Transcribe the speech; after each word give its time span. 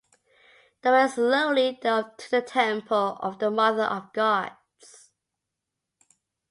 They 0.81 0.89
went 0.89 1.11
slowly 1.11 1.77
to 1.83 2.09
the 2.31 2.41
temple 2.41 3.19
of 3.21 3.37
the 3.37 3.51
Mother 3.51 3.83
of 3.83 4.11
Gods. 4.13 5.11